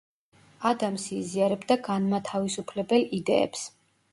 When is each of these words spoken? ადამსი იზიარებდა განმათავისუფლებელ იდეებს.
ადამსი 0.69 1.13
იზიარებდა 1.17 1.77
განმათავისუფლებელ 1.89 3.07
იდეებს. 3.19 3.69